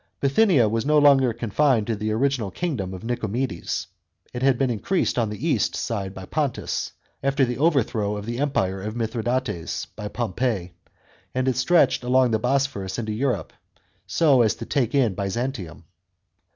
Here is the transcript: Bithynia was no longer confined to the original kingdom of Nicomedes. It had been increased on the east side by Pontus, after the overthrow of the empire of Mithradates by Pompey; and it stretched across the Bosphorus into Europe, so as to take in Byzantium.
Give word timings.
Bithynia 0.19 0.67
was 0.67 0.83
no 0.83 0.97
longer 0.97 1.31
confined 1.31 1.85
to 1.85 1.95
the 1.95 2.11
original 2.11 2.49
kingdom 2.49 2.91
of 2.91 3.03
Nicomedes. 3.03 3.85
It 4.33 4.41
had 4.41 4.57
been 4.57 4.71
increased 4.71 5.19
on 5.19 5.29
the 5.29 5.47
east 5.47 5.75
side 5.75 6.15
by 6.15 6.25
Pontus, 6.25 6.93
after 7.21 7.45
the 7.45 7.59
overthrow 7.59 8.17
of 8.17 8.25
the 8.25 8.39
empire 8.39 8.81
of 8.81 8.95
Mithradates 8.95 9.85
by 9.95 10.07
Pompey; 10.07 10.73
and 11.35 11.47
it 11.47 11.55
stretched 11.55 12.03
across 12.03 12.31
the 12.31 12.39
Bosphorus 12.39 12.97
into 12.97 13.11
Europe, 13.11 13.53
so 14.07 14.41
as 14.41 14.55
to 14.55 14.65
take 14.65 14.95
in 14.95 15.13
Byzantium. 15.13 15.83